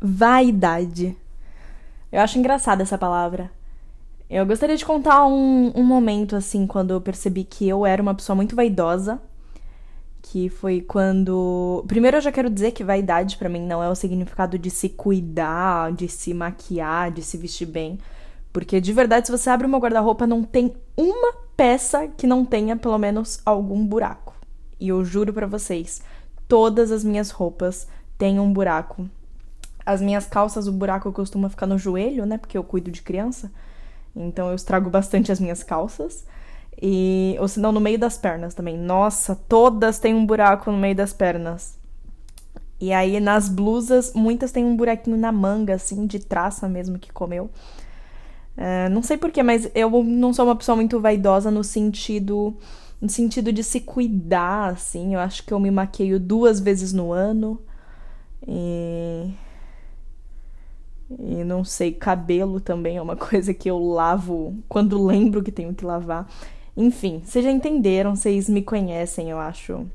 [0.00, 1.16] Vaidade.
[2.10, 3.50] Eu acho engraçada essa palavra.
[4.30, 8.14] Eu gostaria de contar um, um momento, assim, quando eu percebi que eu era uma
[8.14, 9.20] pessoa muito vaidosa.
[10.22, 11.84] Que foi quando.
[11.88, 14.88] Primeiro, eu já quero dizer que vaidade para mim não é o significado de se
[14.88, 17.98] cuidar, de se maquiar, de se vestir bem.
[18.52, 22.76] Porque de verdade, se você abre uma guarda-roupa, não tem uma peça que não tenha
[22.76, 24.34] pelo menos algum buraco.
[24.78, 26.02] E eu juro para vocês,
[26.46, 27.88] todas as minhas roupas
[28.18, 29.08] têm um buraco.
[29.88, 32.36] As minhas calças, o buraco costuma ficar no joelho, né?
[32.36, 33.50] Porque eu cuido de criança.
[34.14, 36.26] Então eu estrago bastante as minhas calças.
[36.80, 38.76] E, ou senão no meio das pernas também.
[38.76, 41.78] Nossa, todas têm um buraco no meio das pernas.
[42.78, 47.10] E aí nas blusas, muitas têm um buraquinho na manga, assim, de traça mesmo que
[47.10, 47.48] comeu.
[48.58, 52.54] Uh, não sei porquê, mas eu não sou uma pessoa muito vaidosa no sentido.
[53.00, 55.14] No sentido de se cuidar, assim.
[55.14, 57.58] Eu acho que eu me maqueio duas vezes no ano.
[58.46, 59.32] E
[61.10, 65.74] e não sei, cabelo também é uma coisa que eu lavo quando lembro que tenho
[65.74, 66.28] que lavar.
[66.76, 69.86] Enfim, vocês já entenderam, vocês me conhecem, eu acho,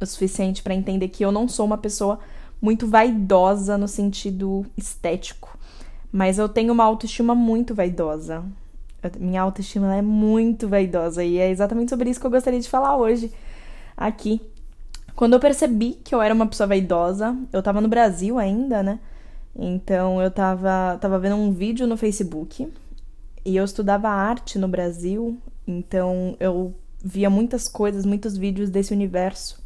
[0.00, 2.18] o suficiente para entender que eu não sou uma pessoa
[2.60, 5.58] muito vaidosa no sentido estético,
[6.12, 8.44] mas eu tenho uma autoestima muito vaidosa.
[9.18, 12.96] Minha autoestima é muito vaidosa e é exatamente sobre isso que eu gostaria de falar
[12.96, 13.32] hoje
[13.96, 14.42] aqui.
[15.16, 18.98] Quando eu percebi que eu era uma pessoa vaidosa, eu tava no Brasil ainda, né?
[19.54, 22.72] Então eu tava, tava vendo um vídeo no Facebook
[23.44, 29.60] e eu estudava arte no Brasil, então eu via muitas coisas, muitos vídeos desse universo.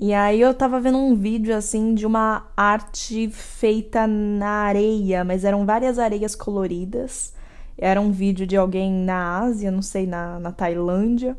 [0.00, 5.44] E aí eu tava vendo um vídeo assim de uma arte feita na areia, mas
[5.44, 7.34] eram várias areias coloridas.
[7.76, 11.36] Era um vídeo de alguém na Ásia, não sei, na, na Tailândia,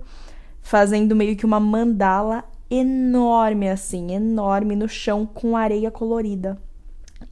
[0.61, 6.57] fazendo meio que uma mandala enorme assim, enorme no chão com areia colorida.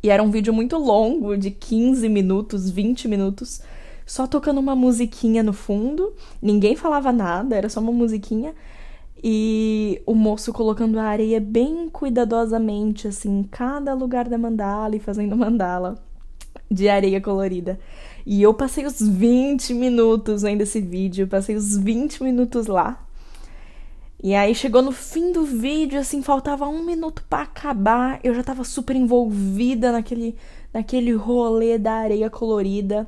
[0.02, 3.62] E era um vídeo muito longo, de 15 minutos, 20 minutos,
[4.06, 6.14] só tocando uma musiquinha no fundo.
[6.42, 8.54] Ninguém falava nada, era só uma musiquinha.
[9.24, 15.00] E o moço colocando a areia bem cuidadosamente, assim, em cada lugar da mandala e
[15.00, 15.96] fazendo mandala
[16.70, 17.80] de areia colorida.
[18.26, 23.07] E eu passei os 20 minutos vendo esse vídeo, passei os 20 minutos lá,
[24.22, 28.20] e aí chegou no fim do vídeo, assim, faltava um minuto para acabar.
[28.24, 30.36] Eu já tava super envolvida naquele,
[30.74, 33.08] naquele rolê da areia colorida.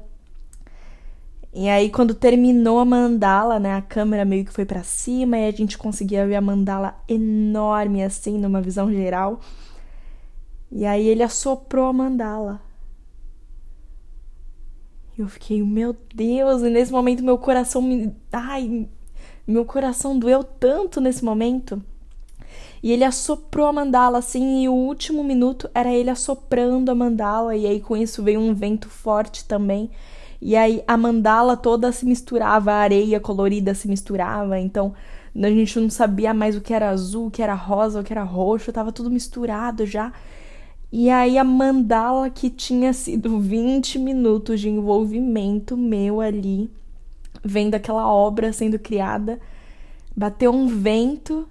[1.51, 5.47] E aí, quando terminou a mandala, né, a câmera meio que foi para cima e
[5.47, 9.39] a gente conseguia ver a mandala enorme, assim, numa visão geral.
[10.71, 12.61] E aí ele assoprou a mandala.
[15.17, 18.15] Eu fiquei, meu Deus, e nesse momento meu coração me.
[18.31, 18.87] Ai,
[19.51, 21.81] meu coração doeu tanto nesse momento.
[22.81, 27.55] E ele assoprou a mandala assim, e o último minuto era ele assoprando a mandala,
[27.55, 29.89] e aí com isso veio um vento forte também.
[30.41, 34.93] E aí a mandala toda se misturava, a areia colorida se misturava, então
[35.35, 38.13] a gente não sabia mais o que era azul, o que era rosa, o que
[38.13, 40.13] era roxo, tava tudo misturado já.
[40.91, 46.69] E aí a mandala que tinha sido 20 minutos de envolvimento meu ali,
[47.43, 49.39] vendo aquela obra sendo criada.
[50.15, 51.47] Bateu um vento,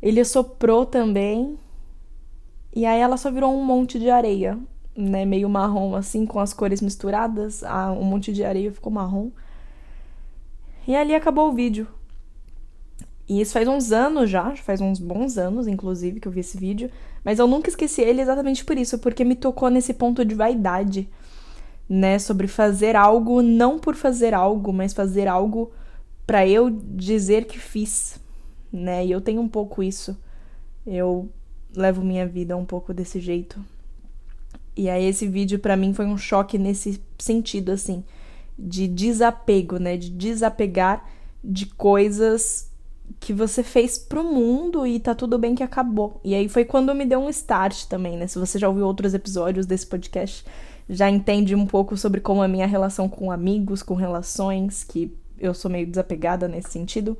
[0.00, 1.58] ele soprou também.
[2.74, 4.58] E aí ela só virou um monte de areia,
[4.96, 5.24] né?
[5.24, 7.64] Meio marrom assim, com as cores misturadas.
[7.64, 9.30] Ah, um monte de areia ficou marrom.
[10.86, 11.86] E ali acabou o vídeo.
[13.28, 16.58] E isso faz uns anos já, faz uns bons anos, inclusive, que eu vi esse
[16.58, 16.90] vídeo.
[17.24, 21.08] Mas eu nunca esqueci ele exatamente por isso, porque me tocou nesse ponto de vaidade
[21.90, 25.72] né, sobre fazer algo não por fazer algo, mas fazer algo
[26.24, 28.20] para eu dizer que fiz,
[28.72, 29.04] né?
[29.04, 30.16] E eu tenho um pouco isso.
[30.86, 31.28] Eu
[31.74, 33.58] levo minha vida um pouco desse jeito.
[34.76, 38.04] E aí esse vídeo para mim foi um choque nesse sentido assim,
[38.56, 41.04] de desapego, né, de desapegar
[41.42, 42.70] de coisas
[43.18, 46.20] que você fez pro mundo e tá tudo bem que acabou.
[46.22, 48.28] E aí foi quando me deu um start também, né?
[48.28, 50.44] Se você já ouviu outros episódios desse podcast,
[50.90, 55.54] já entende um pouco sobre como a minha relação com amigos, com relações, que eu
[55.54, 57.16] sou meio desapegada nesse sentido.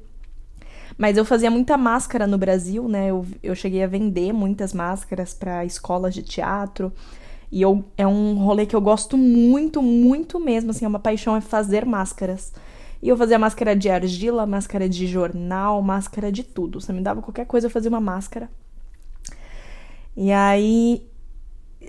[0.98, 3.06] Mas eu fazia muita máscara no Brasil, né?
[3.06, 6.92] Eu, eu cheguei a vender muitas máscaras para escolas de teatro.
[7.50, 10.72] E eu, é um rolê que eu gosto muito, muito mesmo.
[10.72, 12.52] Assim, é uma paixão é fazer máscaras.
[13.00, 16.80] E eu fazia máscara de argila, máscara de jornal, máscara de tudo.
[16.80, 18.50] Você me dava qualquer coisa, eu fazia uma máscara.
[20.16, 21.08] E aí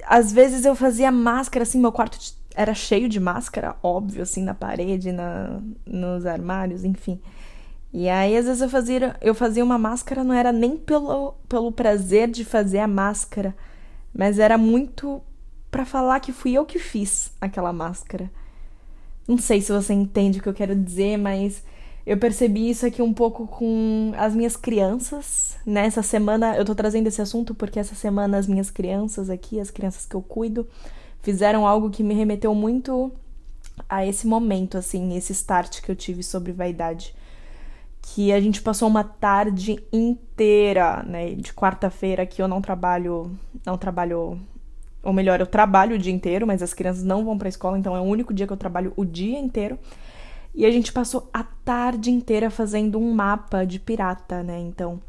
[0.06, 2.18] às vezes eu fazia máscara, assim, meu quarto
[2.56, 7.20] era cheio de máscara, óbvio, assim, na parede, na, nos armários, enfim.
[7.94, 11.72] E aí, às vezes, eu fazia, eu fazia uma máscara, não era nem pelo, pelo
[11.72, 13.56] prazer de fazer a máscara,
[14.14, 15.22] mas era muito
[15.70, 18.30] para falar que fui eu que fiz aquela máscara.
[19.28, 21.64] Não sei se você entende o que eu quero dizer, mas
[22.06, 25.58] eu percebi isso aqui um pouco com as minhas crianças.
[25.66, 29.70] Nessa semana, eu tô trazendo esse assunto porque essa semana as minhas crianças aqui, as
[29.70, 30.68] crianças que eu cuido,
[31.22, 33.12] fizeram algo que me remeteu muito
[33.88, 37.16] a esse momento, assim, esse start que eu tive sobre vaidade.
[38.02, 43.32] Que a gente passou uma tarde inteira, né, de quarta-feira que eu não trabalho,
[43.64, 44.40] não trabalho,
[45.04, 47.96] ou melhor, eu trabalho o dia inteiro, mas as crianças não vão para escola, então
[47.96, 49.78] é o único dia que eu trabalho o dia inteiro.
[50.54, 54.60] E a gente passou a tarde inteira fazendo um mapa de pirata, né?
[54.60, 55.00] Então,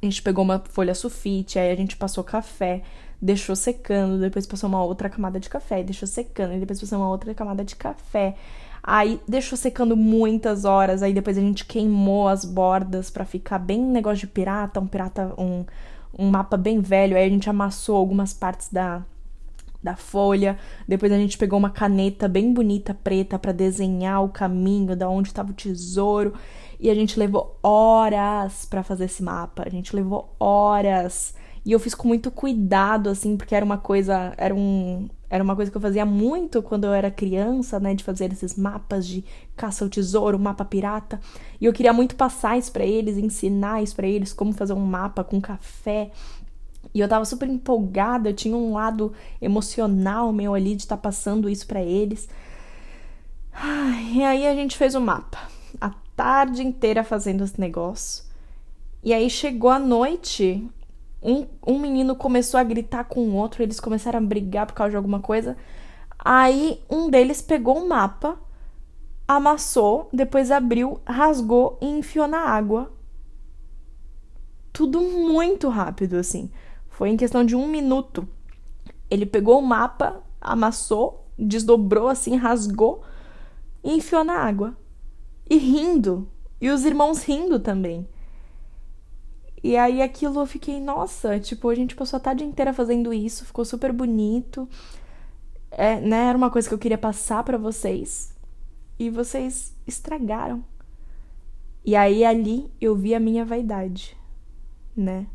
[0.00, 2.82] a gente pegou uma folha sulfite, aí a gente passou café,
[3.20, 7.08] deixou secando, depois passou uma outra camada de café, deixou secando, e depois passou uma
[7.08, 8.36] outra camada de café.
[8.82, 13.82] Aí deixou secando muitas horas, aí depois a gente queimou as bordas para ficar bem
[13.82, 15.64] negócio de pirata, um pirata, um,
[16.16, 17.16] um mapa bem velho.
[17.16, 19.02] Aí a gente amassou algumas partes da,
[19.82, 20.58] da folha.
[20.86, 25.28] Depois a gente pegou uma caneta bem bonita preta para desenhar o caminho da onde
[25.28, 26.34] estava o tesouro.
[26.78, 29.64] E a gente levou horas para fazer esse mapa.
[29.66, 31.34] A gente levou horas.
[31.64, 34.32] E eu fiz com muito cuidado, assim, porque era uma coisa.
[34.36, 37.92] Era, um, era uma coisa que eu fazia muito quando eu era criança, né?
[37.92, 39.24] De fazer esses mapas de
[39.56, 41.18] caça ao tesouro, mapa pirata.
[41.60, 44.86] E eu queria muito passar isso pra eles, ensinar isso pra eles, como fazer um
[44.86, 46.12] mapa com café.
[46.96, 51.02] E eu tava super empolgada, eu tinha um lado emocional meu ali de estar tá
[51.02, 52.26] passando isso para eles.
[54.14, 55.36] E aí a gente fez o mapa.
[55.78, 58.24] A tarde inteira fazendo esse negócio.
[59.04, 60.66] E aí chegou a noite,
[61.22, 64.92] um, um menino começou a gritar com o outro, eles começaram a brigar por causa
[64.92, 65.54] de alguma coisa.
[66.18, 68.38] Aí um deles pegou um mapa,
[69.28, 72.90] amassou, depois abriu, rasgou e enfiou na água.
[74.72, 76.50] Tudo muito rápido, assim.
[76.96, 78.26] Foi em questão de um minuto.
[79.10, 83.02] Ele pegou o mapa, amassou, desdobrou assim, rasgou
[83.84, 84.74] e enfiou na água.
[85.48, 86.26] E rindo.
[86.58, 88.08] E os irmãos rindo também.
[89.62, 93.44] E aí aquilo eu fiquei, nossa, tipo, a gente passou a tarde inteira fazendo isso,
[93.44, 94.66] ficou super bonito.
[95.70, 98.34] É, né, era uma coisa que eu queria passar para vocês.
[98.98, 100.64] E vocês estragaram.
[101.84, 104.16] E aí ali eu vi a minha vaidade,
[104.96, 105.26] né?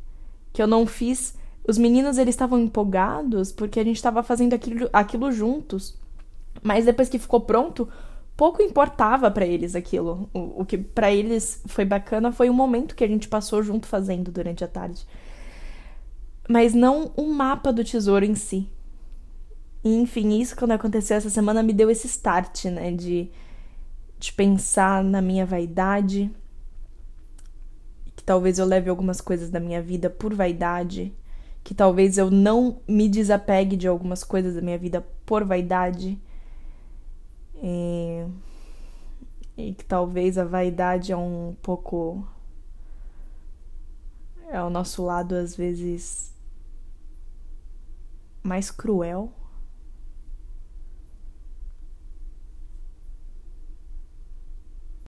[0.51, 1.39] Que eu não fiz.
[1.67, 5.97] Os meninos eles estavam empolgados porque a gente estava fazendo aquilo, aquilo juntos.
[6.61, 7.87] Mas depois que ficou pronto,
[8.35, 10.29] pouco importava para eles aquilo.
[10.33, 13.87] O, o que para eles foi bacana foi o momento que a gente passou junto
[13.87, 15.05] fazendo durante a tarde.
[16.49, 18.67] Mas não o mapa do tesouro em si.
[19.83, 22.91] Enfim, isso quando aconteceu essa semana me deu esse start, né?
[22.91, 23.29] De,
[24.19, 26.31] de pensar na minha vaidade.
[28.15, 31.13] Que talvez eu leve algumas coisas da minha vida por vaidade.
[31.63, 36.19] Que talvez eu não me desapegue de algumas coisas da minha vida por vaidade
[37.61, 38.25] e,
[39.55, 42.27] e que talvez a vaidade é um pouco.
[44.49, 46.33] É o nosso lado, às vezes,
[48.43, 49.31] mais cruel.